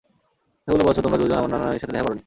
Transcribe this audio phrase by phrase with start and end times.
[0.67, 2.19] এতগুলো বছর তোমরা দুজন আমার নানা-নানির সাথে দেখো করোনি।